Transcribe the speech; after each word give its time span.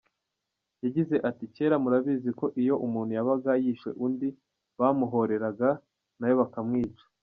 Yagize 0.83 1.15
ati 1.29 1.45
“Kera 1.55 1.75
murabizi 1.83 2.29
ko 2.39 2.45
iyo 2.61 2.75
umuntu 2.85 3.11
yabaga 3.17 3.51
yishe 3.63 3.89
undi 4.05 4.27
bamuhoreraga, 4.79 5.69
na 6.17 6.25
we 6.29 6.35
bakamwica. 6.41 7.03